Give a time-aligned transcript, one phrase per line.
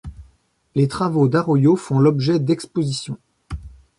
[0.73, 3.19] Les travaux d'Arroyo font l'objet d'expositions.